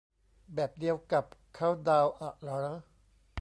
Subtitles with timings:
[0.55, 2.63] แบบเดียวกับเคาน์ดาวน์อะเหรอ